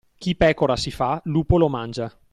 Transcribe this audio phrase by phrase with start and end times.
[0.17, 2.11] Chi pecora si fa, lupo lo mangia.